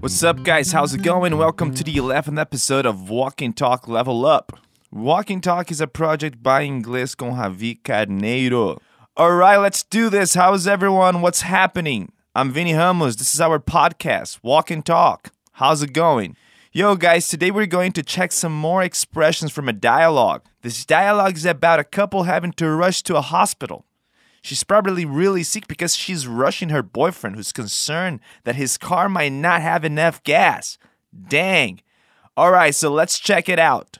What's 0.00 0.22
up, 0.22 0.44
guys? 0.44 0.70
How's 0.70 0.94
it 0.94 1.02
going? 1.02 1.36
Welcome 1.38 1.74
to 1.74 1.82
the 1.82 1.94
11th 1.94 2.40
episode 2.40 2.86
of 2.86 3.10
Walk 3.10 3.42
and 3.42 3.56
Talk 3.56 3.88
Level 3.88 4.24
Up. 4.26 4.56
Walk 4.92 5.28
and 5.28 5.42
Talk 5.42 5.72
is 5.72 5.80
a 5.80 5.88
project 5.88 6.40
by 6.40 6.64
Inglês 6.64 7.16
com 7.16 7.32
Javi 7.32 7.82
Carneiro. 7.82 8.78
All 9.16 9.32
right, 9.32 9.56
let's 9.56 9.82
do 9.82 10.08
this. 10.08 10.34
How's 10.34 10.68
everyone? 10.68 11.20
What's 11.20 11.40
happening? 11.40 12.12
I'm 12.32 12.52
Vinny 12.52 12.74
Ramos. 12.74 13.16
This 13.16 13.34
is 13.34 13.40
our 13.40 13.58
podcast, 13.58 14.38
Walk 14.40 14.70
and 14.70 14.86
Talk. 14.86 15.32
How's 15.54 15.82
it 15.82 15.92
going? 15.92 16.36
Yo, 16.70 16.94
guys, 16.94 17.26
today 17.26 17.50
we're 17.50 17.66
going 17.66 17.90
to 17.90 18.04
check 18.04 18.30
some 18.30 18.52
more 18.52 18.84
expressions 18.84 19.50
from 19.50 19.68
a 19.68 19.72
dialogue. 19.72 20.42
This 20.62 20.84
dialogue 20.84 21.36
is 21.36 21.44
about 21.44 21.80
a 21.80 21.84
couple 21.84 22.22
having 22.22 22.52
to 22.52 22.70
rush 22.70 23.02
to 23.02 23.16
a 23.16 23.20
hospital. 23.20 23.84
She's 24.42 24.64
probably 24.64 25.04
really 25.04 25.42
sick 25.42 25.66
because 25.66 25.96
she's 25.96 26.26
rushing 26.26 26.68
her 26.68 26.82
boyfriend 26.82 27.36
who's 27.36 27.52
concerned 27.52 28.20
that 28.44 28.56
his 28.56 28.78
car 28.78 29.08
might 29.08 29.32
not 29.32 29.62
have 29.62 29.84
enough 29.84 30.22
gas. 30.22 30.78
Dang. 31.28 31.80
All 32.36 32.52
right, 32.52 32.74
so 32.74 32.90
let's 32.90 33.18
check 33.18 33.48
it 33.48 33.58
out. 33.58 33.98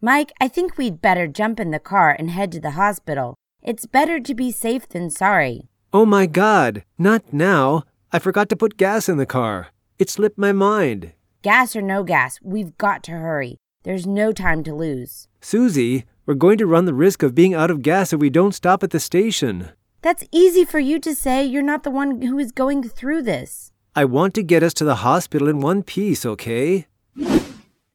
Mike, 0.00 0.32
I 0.40 0.48
think 0.48 0.76
we'd 0.76 1.00
better 1.00 1.28
jump 1.28 1.60
in 1.60 1.70
the 1.70 1.78
car 1.78 2.14
and 2.18 2.30
head 2.30 2.50
to 2.52 2.60
the 2.60 2.72
hospital. 2.72 3.36
It's 3.62 3.86
better 3.86 4.18
to 4.18 4.34
be 4.34 4.50
safe 4.50 4.88
than 4.88 5.10
sorry. 5.10 5.68
Oh 5.92 6.04
my 6.04 6.26
god, 6.26 6.84
not 6.98 7.32
now. 7.32 7.84
I 8.12 8.18
forgot 8.18 8.48
to 8.48 8.56
put 8.56 8.76
gas 8.76 9.08
in 9.08 9.18
the 9.18 9.26
car. 9.26 9.68
It 9.98 10.10
slipped 10.10 10.38
my 10.38 10.52
mind. 10.52 11.12
Gas 11.42 11.76
or 11.76 11.82
no 11.82 12.02
gas, 12.02 12.40
we've 12.42 12.76
got 12.76 13.04
to 13.04 13.12
hurry. 13.12 13.58
There's 13.84 14.06
no 14.06 14.32
time 14.32 14.64
to 14.64 14.74
lose. 14.74 15.28
Susie, 15.40 16.04
we're 16.26 16.34
going 16.34 16.58
to 16.58 16.66
run 16.66 16.84
the 16.84 16.94
risk 16.94 17.22
of 17.22 17.34
being 17.34 17.54
out 17.54 17.70
of 17.70 17.82
gas 17.82 18.12
if 18.12 18.20
we 18.20 18.30
don't 18.30 18.54
stop 18.54 18.82
at 18.82 18.90
the 18.90 19.00
station. 19.00 19.70
That's 20.02 20.24
easy 20.32 20.64
for 20.64 20.78
you 20.78 20.98
to 21.00 21.14
say. 21.14 21.44
You're 21.44 21.62
not 21.62 21.82
the 21.82 21.90
one 21.90 22.22
who 22.22 22.38
is 22.38 22.52
going 22.52 22.88
through 22.88 23.22
this. 23.22 23.72
I 23.94 24.04
want 24.04 24.34
to 24.34 24.42
get 24.42 24.62
us 24.62 24.74
to 24.74 24.84
the 24.84 24.96
hospital 24.96 25.48
in 25.48 25.60
one 25.60 25.82
piece, 25.82 26.24
okay? 26.24 26.86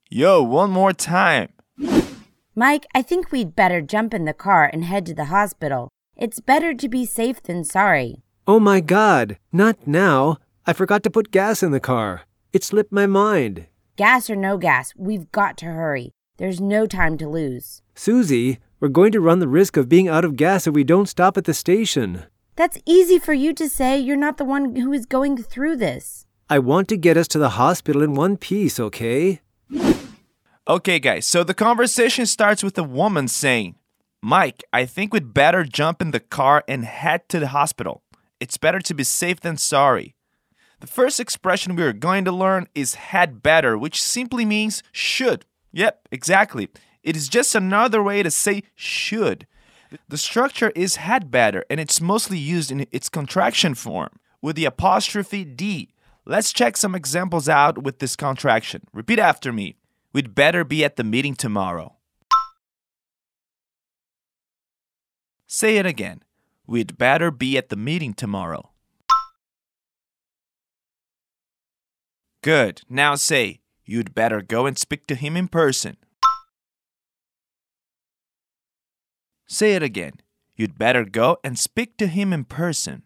Yo, 0.10 0.42
one 0.42 0.72
more 0.72 0.94
time. 0.94 1.50
Mike, 2.56 2.86
I 2.96 3.02
think 3.02 3.32
we'd 3.32 3.56
better 3.56 3.82
jump 3.82 4.14
in 4.14 4.26
the 4.26 4.34
car 4.34 4.70
and 4.72 4.86
head 4.86 5.06
to 5.08 5.14
the 5.14 5.26
hospital. 5.26 5.90
It's 6.16 6.40
better 6.40 6.74
to 6.74 6.90
be 6.90 7.06
safe 7.06 7.42
than 7.44 7.64
sorry. 7.64 8.24
Oh 8.48 8.60
my 8.60 8.80
god, 8.80 9.38
not 9.52 9.86
now. 9.86 10.38
I 10.66 10.74
forgot 10.74 11.04
to 11.04 11.10
put 11.10 11.32
gas 11.32 11.62
in 11.62 11.72
the 11.72 11.80
car. 11.80 12.24
It 12.54 12.64
slipped 12.64 12.92
my 12.92 13.06
mind. 13.06 13.68
Gas 13.96 14.30
or 14.30 14.36
no 14.36 14.58
gas, 14.58 14.94
we've 14.96 15.32
got 15.32 15.58
to 15.58 15.66
hurry. 15.66 16.12
There's 16.38 16.62
no 16.62 16.86
time 16.86 17.18
to 17.18 17.28
lose. 17.28 17.82
Susie, 17.96 18.60
we're 18.80 18.90
going 18.90 19.12
to 19.12 19.20
run 19.20 19.40
the 19.40 19.48
risk 19.48 19.76
of 19.76 19.90
being 19.90 20.08
out 20.08 20.24
of 20.24 20.36
gas 20.36 20.68
if 20.68 20.74
we 20.76 20.84
don't 20.84 21.10
stop 21.10 21.36
at 21.36 21.46
the 21.46 21.54
station. 21.54 22.26
That's 22.56 22.78
easy 22.86 23.18
for 23.18 23.34
you 23.34 23.54
to 23.56 23.68
say. 23.68 23.98
You're 23.98 24.18
not 24.18 24.38
the 24.38 24.46
one 24.46 24.76
who 24.76 24.94
is 24.94 25.08
going 25.08 25.38
through 25.38 25.78
this. 25.78 26.28
I 26.48 26.60
want 26.60 26.90
to 26.90 26.98
get 26.98 27.18
us 27.18 27.28
to 27.30 27.40
the 27.40 27.50
hospital 27.50 28.04
in 28.04 28.14
one 28.14 28.38
piece, 28.38 28.80
okay? 28.80 29.42
Okay, 30.68 31.00
guys, 31.00 31.26
so 31.26 31.44
the 31.44 31.54
conversation 31.56 32.28
starts 32.28 32.64
with 32.64 32.78
a 32.78 32.84
woman 32.84 33.28
saying, 33.28 33.76
Mike, 34.22 34.64
I 34.72 34.86
think 34.86 35.14
we'd 35.14 35.34
better 35.34 35.64
jump 35.64 36.02
in 36.02 36.12
the 36.12 36.20
car 36.20 36.64
and 36.68 36.86
head 36.86 37.28
to 37.30 37.40
the 37.40 37.48
hospital. 37.48 38.04
It's 38.40 38.58
better 38.58 38.80
to 38.80 38.94
be 38.94 39.04
safe 39.04 39.40
than 39.40 39.58
sorry. 39.58 40.16
The 40.82 40.88
first 40.88 41.20
expression 41.20 41.76
we 41.76 41.84
are 41.84 41.94
going 41.94 42.26
to 42.26 42.32
learn 42.32 42.68
is 42.76 42.96
had 42.96 43.42
better, 43.42 43.76
which 43.76 44.02
simply 44.02 44.46
means 44.46 44.84
should. 44.92 45.46
Yep, 45.72 46.08
exactly. 46.12 46.70
It 47.04 47.16
is 47.16 47.28
just 47.30 47.56
another 47.56 48.02
way 48.04 48.24
to 48.24 48.32
say 48.32 48.64
should. 48.76 49.48
The 50.10 50.18
structure 50.18 50.72
is 50.76 50.98
had 50.98 51.32
better 51.32 51.64
and 51.70 51.80
it's 51.80 52.02
mostly 52.02 52.38
used 52.38 52.72
in 52.72 52.86
its 52.92 53.10
contraction 53.10 53.76
form 53.76 54.10
with 54.42 54.56
the 54.56 54.66
apostrophe 54.66 55.46
D. 55.46 55.94
Let's 56.26 56.52
check 56.52 56.76
some 56.76 56.94
examples 56.94 57.48
out 57.48 57.84
with 57.84 58.00
this 58.00 58.16
contraction. 58.18 58.88
Repeat 58.94 59.20
after 59.20 59.54
me. 59.54 59.76
We'd 60.12 60.36
better 60.36 60.64
be 60.64 60.84
at 60.84 60.98
the 60.98 61.04
meeting 61.04 61.36
tomorrow. 61.36 61.96
Say 65.48 65.78
it 65.78 65.86
again. 65.86 66.24
We'd 66.66 66.98
better 66.98 67.32
be 67.32 67.58
at 67.58 67.70
the 67.70 67.78
meeting 67.78 68.14
tomorrow. 68.14 68.72
Good. 72.44 72.82
Now 72.90 73.16
say, 73.16 73.62
you'd 73.88 74.14
better 74.14 74.42
go 74.42 74.66
and 74.66 74.78
speak 74.78 75.08
to 75.08 75.16
him 75.16 75.36
in 75.36 75.48
person. 75.48 75.98
Say 79.48 79.74
it 79.74 79.82
again. 79.82 80.14
You'd 80.56 80.78
better 80.78 81.06
go 81.06 81.38
and 81.44 81.58
speak 81.58 81.98
to 81.98 82.08
him 82.08 82.34
in 82.34 82.44
person. 82.44 83.04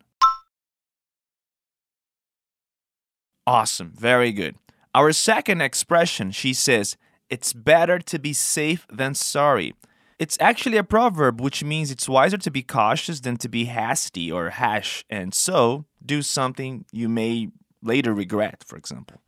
Awesome. 3.46 3.94
Very 3.96 4.32
good. 4.32 4.56
Our 4.94 5.12
second 5.12 5.62
expression, 5.62 6.32
she 6.32 6.54
says, 6.54 6.98
it's 7.30 7.54
better 7.54 8.00
to 8.00 8.20
be 8.20 8.34
safe 8.34 8.86
than 8.92 9.16
sorry. 9.16 9.74
It's 10.20 10.38
actually 10.40 10.78
a 10.78 10.84
proverb 10.84 11.42
which 11.42 11.64
means 11.64 11.92
it's 11.92 12.10
wiser 12.10 12.38
to 12.38 12.52
be 12.52 12.62
cautious 12.62 13.22
than 13.22 13.38
to 13.38 13.50
be 13.50 13.66
hasty 13.66 14.32
or 14.32 14.52
hash, 14.52 15.04
and 15.10 15.34
so 15.34 15.86
do 16.06 16.22
something 16.22 16.86
you 16.92 17.10
may 17.10 17.50
later 17.82 18.14
regret, 18.14 18.64
for 18.64 18.78
example. 18.78 19.22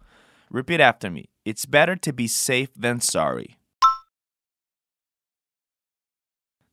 Repeat 0.54 0.80
after 0.80 1.10
me. 1.10 1.30
It's 1.46 1.66
better 1.66 1.96
to 1.96 2.14
be 2.14 2.28
safe 2.28 2.70
than 2.76 3.02
sorry. 3.02 3.58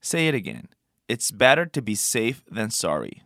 Say 0.02 0.28
it 0.28 0.34
again. 0.34 0.68
It's 1.08 1.30
better 1.30 1.64
to 1.64 1.80
be 1.80 1.94
safe 1.94 2.44
than 2.50 2.70
sorry. 2.70 3.22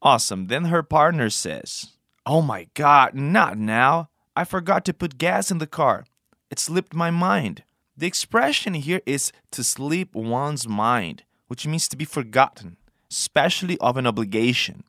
Awesome. 0.00 0.46
Then 0.46 0.66
her 0.66 0.84
partner 0.84 1.30
says, 1.30 1.90
Oh 2.24 2.42
my 2.42 2.68
god, 2.74 3.14
not 3.14 3.58
now. 3.58 4.08
I 4.36 4.44
forgot 4.44 4.84
to 4.84 4.94
put 4.94 5.18
gas 5.18 5.50
in 5.50 5.58
the 5.58 5.66
car. 5.66 6.04
It 6.48 6.60
slipped 6.60 6.94
my 6.94 7.10
mind. 7.10 7.64
The 7.96 8.06
expression 8.06 8.74
here 8.74 9.00
is 9.04 9.32
to 9.50 9.64
slip 9.64 10.14
one's 10.14 10.68
mind, 10.68 11.24
which 11.48 11.66
means 11.66 11.88
to 11.88 11.96
be 11.96 12.04
forgotten, 12.04 12.76
especially 13.10 13.78
of 13.78 13.96
an 13.96 14.06
obligation. 14.06 14.84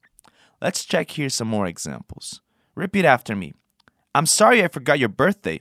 Let's 0.62 0.86
check 0.86 1.12
here 1.12 1.30
some 1.30 1.48
more 1.48 1.66
examples. 1.66 2.43
Repeat 2.76 3.06
after 3.06 3.36
me. 3.36 3.54
I'm 4.16 4.26
sorry 4.26 4.64
I 4.64 4.68
forgot 4.68 5.00
your 5.00 5.10
birthday. 5.10 5.60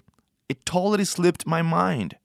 It 0.48 0.64
totally 0.64 1.04
slipped 1.04 1.46
my 1.46 1.62
mind. 1.62 2.16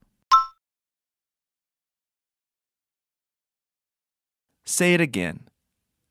Say 4.65 4.93
it 4.93 5.01
again. 5.01 5.47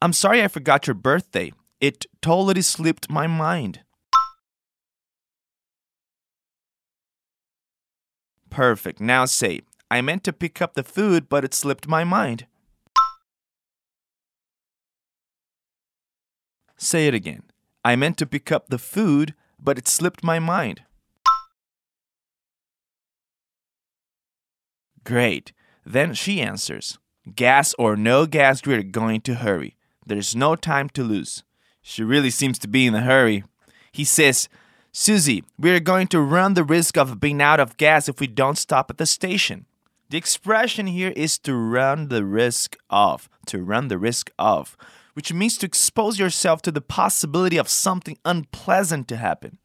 I'm 0.00 0.12
sorry 0.12 0.42
I 0.42 0.48
forgot 0.48 0.86
your 0.86 0.94
birthday. 0.94 1.52
It 1.80 2.06
totally 2.22 2.62
slipped 2.62 3.10
my 3.10 3.26
mind. 3.26 3.80
Perfect. 8.48 9.00
Now 9.00 9.26
say, 9.26 9.60
I 9.90 10.00
meant 10.00 10.24
to 10.24 10.32
pick 10.32 10.62
up 10.62 10.74
the 10.74 10.82
food, 10.82 11.28
but 11.28 11.44
it 11.44 11.52
slipped 11.52 11.86
my 11.86 12.04
mind. 12.04 12.46
Say 16.78 17.06
it 17.06 17.14
again. 17.14 17.42
I 17.86 17.94
meant 17.94 18.16
to 18.16 18.26
pick 18.26 18.50
up 18.50 18.66
the 18.66 18.78
food, 18.78 19.32
but 19.62 19.78
it 19.78 19.86
slipped 19.86 20.24
my 20.24 20.40
mind. 20.40 20.82
Great. 25.04 25.52
Then 25.84 26.12
she 26.12 26.40
answers, 26.40 26.98
Gas 27.36 27.76
or 27.78 27.94
no 27.94 28.26
gas, 28.26 28.66
we're 28.66 28.82
going 28.82 29.20
to 29.20 29.36
hurry. 29.36 29.76
There's 30.04 30.34
no 30.34 30.56
time 30.56 30.88
to 30.94 31.04
lose. 31.04 31.44
She 31.80 32.02
really 32.02 32.30
seems 32.30 32.58
to 32.58 32.66
be 32.66 32.86
in 32.86 32.96
a 32.96 33.02
hurry. 33.02 33.44
He 33.92 34.02
says, 34.02 34.48
Susie, 34.90 35.44
we're 35.56 35.78
going 35.78 36.08
to 36.08 36.20
run 36.20 36.54
the 36.54 36.64
risk 36.64 36.98
of 36.98 37.20
being 37.20 37.40
out 37.40 37.60
of 37.60 37.76
gas 37.76 38.08
if 38.08 38.18
we 38.18 38.26
don't 38.26 38.58
stop 38.58 38.90
at 38.90 38.98
the 38.98 39.06
station. 39.06 39.64
The 40.10 40.18
expression 40.18 40.88
here 40.88 41.12
is 41.14 41.38
to 41.46 41.54
run 41.54 42.08
the 42.08 42.24
risk 42.24 42.76
of, 42.90 43.28
to 43.46 43.62
run 43.62 43.86
the 43.86 43.98
risk 43.98 44.32
of, 44.40 44.76
which 45.16 45.32
means 45.32 45.56
to 45.56 45.64
expose 45.64 46.18
yourself 46.18 46.60
to 46.60 46.70
the 46.70 46.82
possibility 46.82 47.56
of 47.56 47.70
something 47.70 48.18
unpleasant 48.26 49.08
to 49.08 49.16
happen. 49.16 49.56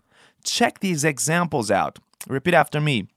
Check 0.45 0.79
these 0.79 1.03
examples 1.03 1.69
out. 1.69 1.99
Repeat 2.25 2.53
after 2.53 2.79
me. 2.79 3.09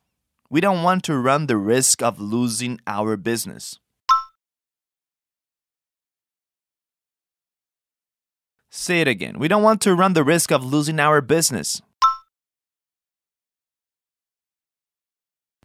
We 0.51 0.61
don't 0.61 0.83
want 0.83 1.05
to 1.05 1.17
run 1.17 1.47
the 1.47 1.57
risk 1.57 2.03
of 2.03 2.21
losing 2.21 2.81
our 2.89 3.17
business. 3.17 3.79
Say 8.69 9.01
it 9.01 9.07
again. 9.07 9.39
We 9.39 9.47
don't 9.47 9.63
want 9.63 9.81
to 9.83 9.95
run 9.95 10.15
the 10.15 10.25
risk 10.25 10.51
of 10.51 10.65
losing 10.65 10.99
our 10.99 11.21
business. 11.21 11.83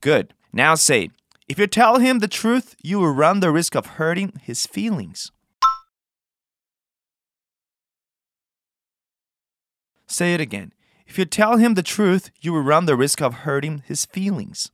Good. 0.01 0.35
Now 0.53 0.75
say, 0.75 1.09
if 1.47 1.57
you 1.57 1.65
tell 1.65 1.97
him 1.97 2.19
the 2.19 2.27
truth, 2.27 2.75
you 2.83 2.99
will 2.99 3.11
run 3.11 3.39
the 3.39 3.51
risk 3.51 3.75
of 3.75 3.97
hurting 3.97 4.39
his 4.43 4.67
feelings. 4.67 5.31
Say 10.09 10.33
it 10.33 10.41
again. 10.41 10.73
If 11.07 11.17
you 11.19 11.25
tell 11.25 11.57
him 11.57 11.75
the 11.75 11.83
truth, 11.83 12.31
you 12.41 12.51
will 12.51 12.61
run 12.61 12.85
the 12.85 12.95
risk 12.95 13.21
of 13.21 13.45
hurting 13.45 13.83
his 13.85 14.05
feelings. 14.05 14.71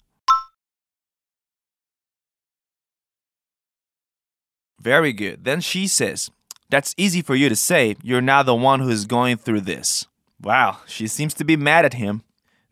Very 4.79 5.13
good. 5.13 5.43
Then 5.43 5.61
she 5.61 5.87
says, 5.87 6.31
That's 6.69 6.95
easy 6.97 7.21
for 7.21 7.35
you 7.35 7.49
to 7.49 7.55
say. 7.55 7.95
You're 8.01 8.21
not 8.21 8.45
the 8.45 8.55
one 8.55 8.79
who's 8.79 9.05
going 9.05 9.37
through 9.37 9.61
this. 9.61 10.07
Wow, 10.41 10.79
she 10.85 11.07
seems 11.07 11.33
to 11.35 11.43
be 11.43 11.57
mad 11.57 11.85
at 11.85 11.95
him. 11.95 12.23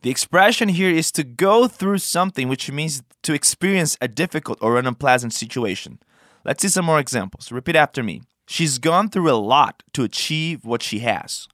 The 0.01 0.09
expression 0.09 0.69
here 0.69 0.91
is 0.91 1.11
to 1.13 1.23
go 1.23 1.67
through 1.67 1.99
something, 1.99 2.47
which 2.47 2.71
means 2.71 3.01
to 3.23 3.33
experience 3.33 3.97
a 3.99 4.07
difficult 4.07 4.59
or 4.61 4.77
an 4.77 4.85
unpleasant 4.85 5.33
situation. 5.33 5.99
Let's 6.45 6.61
see 6.61 6.67
some 6.67 6.85
more 6.85 6.99
examples. 6.99 7.51
Repeat 7.51 7.75
after 7.75 8.03
me. 8.03 8.21
She's 8.45 8.77
gone 8.77 9.09
through 9.09 9.31
a 9.31 9.39
lot 9.39 9.83
to 9.93 10.03
achieve 10.03 10.65
what 10.65 10.83
she 10.83 10.99
has. 10.99 11.47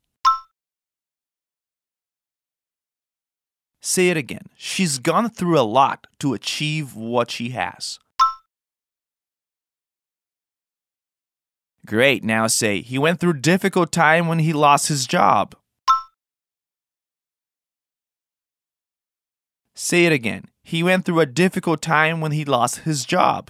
Say 3.82 4.10
it 4.10 4.18
again. 4.18 4.48
She's 4.58 5.00
gone 5.00 5.30
through 5.30 5.60
a 5.60 5.62
lot 5.62 6.08
to 6.20 6.34
achieve 6.34 6.96
what 6.96 7.32
she 7.32 7.50
has. 7.50 8.00
Great. 11.86 12.24
Now 12.24 12.48
say, 12.48 12.82
he 12.82 12.98
went 12.98 13.20
through 13.20 13.34
difficult 13.34 13.92
time 13.92 14.28
when 14.28 14.40
he 14.40 14.54
lost 14.54 14.90
his 14.90 15.08
job. 15.08 15.56
Say 19.74 20.06
it 20.06 20.12
again. 20.12 20.46
He 20.62 20.84
went 20.84 21.06
through 21.06 21.22
a 21.22 21.26
difficult 21.26 21.82
time 21.82 22.20
when 22.20 22.34
he 22.34 22.44
lost 22.44 22.80
his 22.80 23.06
job. 23.06 23.50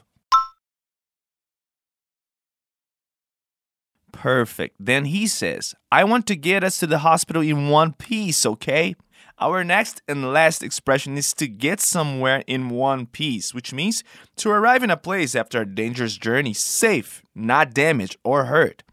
Perfect. 4.11 4.75
Then 4.79 5.05
he 5.05 5.27
says, 5.27 5.75
I 5.91 6.03
want 6.03 6.27
to 6.27 6.35
get 6.35 6.63
us 6.63 6.77
to 6.79 6.87
the 6.87 6.99
hospital 6.99 7.41
in 7.41 7.69
one 7.69 7.93
piece, 7.93 8.45
okay? 8.45 8.95
Our 9.41 9.63
next 9.63 10.01
and 10.05 10.33
last 10.33 10.61
expression 10.61 11.17
is 11.17 11.33
to 11.35 11.47
get 11.47 11.79
somewhere 11.79 12.43
in 12.45 12.67
one 12.67 13.05
piece, 13.05 13.53
which 13.53 13.71
means 13.71 14.03
to 14.35 14.49
arrive 14.49 14.83
in 14.83 14.91
a 14.91 14.97
place 14.97 15.33
after 15.33 15.61
a 15.61 15.65
dangerous 15.65 16.17
journey 16.17 16.53
safe, 16.53 17.23
not 17.33 17.73
damaged 17.73 18.17
or 18.25 18.45
hurt. 18.45 18.83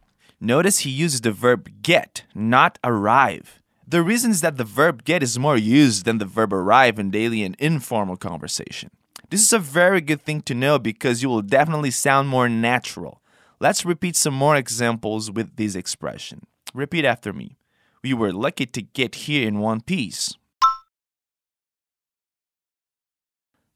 Notice 0.40 0.81
he 0.81 0.90
uses 0.90 1.22
the 1.22 1.32
verb 1.32 1.82
get, 1.82 2.25
not 2.32 2.78
arrive. 2.84 3.60
The 3.88 4.02
reason 4.02 4.31
is 4.31 4.40
that 4.43 4.56
the 4.56 4.64
verb 4.64 5.02
get 5.02 5.20
is 5.20 5.37
more 5.37 5.56
used 5.56 6.04
than 6.04 6.19
the 6.19 6.25
verb 6.25 6.52
arrive 6.52 7.00
in 7.00 7.10
daily 7.10 7.42
and 7.42 7.56
informal 7.58 8.16
conversation. 8.16 8.90
This 9.31 9.42
is 9.42 9.52
a 9.52 9.58
very 9.58 10.00
good 10.00 10.22
thing 10.22 10.42
to 10.42 10.54
know 10.54 10.78
because 10.78 11.25
you 11.25 11.28
will 11.28 11.42
definitely 11.42 11.90
sound 11.90 12.28
more 12.28 12.49
natural. 12.49 13.20
Let's 13.58 13.84
repeat 13.84 14.14
some 14.14 14.34
more 14.34 14.54
examples 14.54 15.28
with 15.28 15.56
this 15.56 15.75
expression. 15.75 16.46
Repeat 16.72 17.04
after 17.04 17.32
me. 17.32 17.56
We 18.02 18.14
were 18.14 18.32
lucky 18.32 18.66
to 18.66 18.82
get 18.82 19.14
here 19.26 19.46
in 19.46 19.58
one 19.58 19.81
piece. 19.81 20.34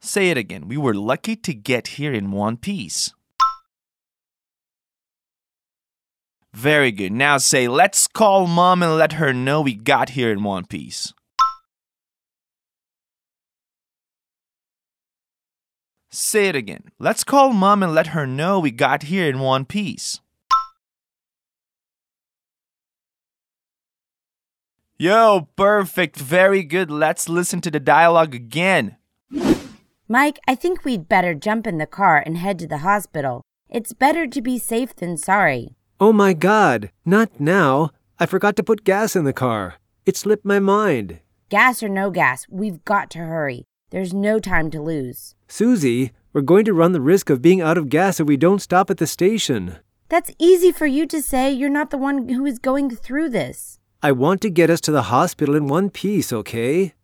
Say 0.01 0.31
it 0.31 0.39
again. 0.39 0.69
We 0.69 0.77
were 0.77 0.95
lucky 0.95 1.37
to 1.37 1.55
get 1.55 1.89
here 1.99 2.13
in 2.13 2.31
one 2.31 2.57
piece. 2.57 3.13
Very 6.53 6.91
good. 6.91 7.13
Now 7.13 7.39
say, 7.39 7.69
let's 7.69 8.09
call 8.09 8.47
mom 8.47 8.83
and 8.83 8.97
let 8.97 9.15
her 9.15 9.33
know 9.33 9.61
we 9.61 9.75
got 9.75 10.11
here 10.11 10.33
in 10.33 10.43
one 10.43 10.65
piece. 10.65 11.13
Say 16.11 16.49
it 16.49 16.57
again. 16.57 16.85
Let's 16.99 17.23
call 17.23 17.53
mom 17.53 17.85
and 17.85 17.95
let 17.95 18.09
her 18.09 18.27
know 18.27 18.59
we 18.59 18.73
got 18.73 19.05
here 19.05 19.29
in 19.29 19.39
one 19.39 19.65
piece. 19.65 20.21
Yo, 25.01 25.49
perfect. 25.57 26.19
Very 26.19 26.63
good. 26.63 26.91
Let's 26.91 27.27
listen 27.27 27.63
to 27.63 27.71
the 27.71 27.81
dialogue 27.81 28.35
again. 28.35 28.99
Mike, 30.07 30.39
I 30.47 30.55
think 30.55 30.85
we'd 30.85 31.09
better 31.09 31.33
jump 31.33 31.67
in 31.67 31.79
the 31.79 31.87
car 31.87 32.23
and 32.27 32.37
head 32.37 32.59
to 32.59 32.67
the 32.67 32.85
hospital. 32.85 33.41
It's 33.71 33.95
better 33.95 34.27
to 34.27 34.43
be 34.43 34.59
safe 34.59 34.95
than 34.95 35.17
sorry. 35.17 35.75
Oh 36.01 36.13
my 36.13 36.35
god, 36.35 36.91
not 37.07 37.41
now. 37.41 37.93
I 38.19 38.27
forgot 38.27 38.57
to 38.57 38.63
put 38.63 38.85
gas 38.85 39.17
in 39.17 39.25
the 39.25 39.33
car. 39.33 39.77
It 40.05 40.19
slipped 40.19 40.45
my 40.45 40.59
mind. 40.59 41.21
Gas 41.49 41.83
or 41.83 41.89
no 41.89 42.11
gas, 42.11 42.45
we've 42.51 42.85
got 42.85 43.09
to 43.13 43.21
hurry. 43.21 43.65
There's 43.89 44.13
no 44.13 44.39
time 44.39 44.71
to 44.73 44.83
lose. 44.83 45.35
Susie, 45.49 46.13
we're 46.35 46.43
going 46.43 46.67
to 46.67 46.75
run 46.75 46.93
the 46.93 47.01
risk 47.01 47.31
of 47.31 47.41
being 47.41 47.63
out 47.63 47.79
of 47.79 47.89
gas 47.89 48.21
if 48.21 48.27
we 48.27 48.37
don't 48.37 48.61
stop 48.61 48.91
at 48.91 48.99
the 48.99 49.07
station. 49.07 49.79
That's 50.11 50.31
easy 50.39 50.73
for 50.73 50.85
you 50.85 51.07
to 51.07 51.23
say. 51.23 51.51
You're 51.51 51.71
not 51.71 51.89
the 51.89 51.97
one 51.97 52.29
who 52.29 52.45
is 52.45 52.59
going 52.59 52.91
through 52.91 53.31
this. 53.31 53.80
I 54.03 54.13
want 54.13 54.41
to 54.43 54.51
get 54.51 54.71
us 54.71 54.81
to 54.83 54.93
the 54.93 55.03
hospital 55.03 55.55
in 55.55 55.67
one 55.67 55.91
piece, 55.91 56.33
okay? 56.33 56.95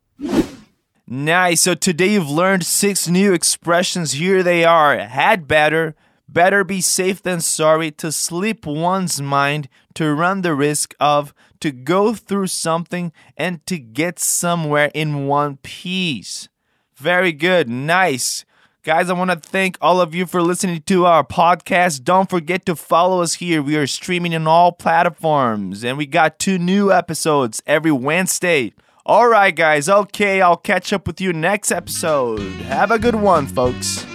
Nice. 1.06 1.60
So 1.60 1.74
today 1.74 2.14
you've 2.14 2.30
learned 2.30 2.64
six 2.64 3.06
new 3.06 3.34
expressions. 3.34 4.12
Here 4.12 4.42
they 4.42 4.64
are 4.64 4.98
had 4.98 5.46
better, 5.46 5.94
better 6.26 6.64
be 6.64 6.80
safe 6.80 7.22
than 7.22 7.42
sorry, 7.42 7.90
to 7.92 8.10
slip 8.10 8.64
one's 8.64 9.20
mind, 9.20 9.68
to 9.94 10.14
run 10.14 10.40
the 10.40 10.54
risk 10.54 10.94
of, 10.98 11.34
to 11.60 11.70
go 11.70 12.14
through 12.14 12.46
something, 12.46 13.12
and 13.36 13.64
to 13.66 13.78
get 13.78 14.18
somewhere 14.18 14.90
in 14.94 15.26
one 15.26 15.58
piece. 15.58 16.48
Very 16.96 17.32
good. 17.32 17.68
Nice. 17.68 18.46
Guys, 18.86 19.10
I 19.10 19.14
want 19.14 19.32
to 19.32 19.36
thank 19.36 19.76
all 19.80 20.00
of 20.00 20.14
you 20.14 20.26
for 20.26 20.40
listening 20.40 20.80
to 20.82 21.06
our 21.06 21.24
podcast. 21.24 22.04
Don't 22.04 22.30
forget 22.30 22.64
to 22.66 22.76
follow 22.76 23.20
us 23.20 23.34
here. 23.34 23.60
We 23.60 23.74
are 23.74 23.86
streaming 23.88 24.32
on 24.32 24.46
all 24.46 24.70
platforms, 24.70 25.84
and 25.84 25.98
we 25.98 26.06
got 26.06 26.38
two 26.38 26.56
new 26.56 26.92
episodes 26.92 27.60
every 27.66 27.90
Wednesday. 27.90 28.74
All 29.04 29.26
right, 29.26 29.52
guys. 29.52 29.88
Okay, 29.88 30.40
I'll 30.40 30.56
catch 30.56 30.92
up 30.92 31.08
with 31.08 31.20
you 31.20 31.32
next 31.32 31.72
episode. 31.72 32.38
Have 32.38 32.92
a 32.92 32.98
good 33.00 33.16
one, 33.16 33.48
folks. 33.48 34.06